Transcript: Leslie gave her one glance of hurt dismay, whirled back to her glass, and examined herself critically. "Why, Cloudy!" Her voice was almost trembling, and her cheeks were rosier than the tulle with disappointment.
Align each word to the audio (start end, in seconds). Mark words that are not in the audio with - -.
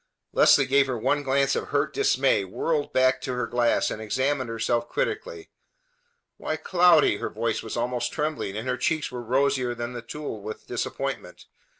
Leslie 0.33 0.65
gave 0.65 0.87
her 0.87 0.97
one 0.97 1.21
glance 1.21 1.55
of 1.55 1.67
hurt 1.67 1.93
dismay, 1.93 2.43
whirled 2.43 2.91
back 2.91 3.21
to 3.21 3.33
her 3.33 3.45
glass, 3.45 3.91
and 3.91 4.01
examined 4.01 4.49
herself 4.49 4.89
critically. 4.89 5.51
"Why, 6.37 6.55
Cloudy!" 6.55 7.17
Her 7.17 7.29
voice 7.29 7.61
was 7.61 7.77
almost 7.77 8.11
trembling, 8.11 8.57
and 8.57 8.67
her 8.67 8.77
cheeks 8.77 9.11
were 9.11 9.21
rosier 9.21 9.75
than 9.75 9.93
the 9.93 10.01
tulle 10.01 10.41
with 10.41 10.65
disappointment. 10.65 11.45